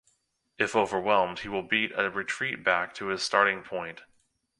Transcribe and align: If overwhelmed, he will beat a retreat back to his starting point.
If 0.57 0.75
overwhelmed, 0.75 1.41
he 1.41 1.47
will 1.47 1.61
beat 1.61 1.91
a 1.95 2.09
retreat 2.09 2.63
back 2.63 2.95
to 2.95 3.09
his 3.09 3.21
starting 3.21 3.61
point. 3.61 4.01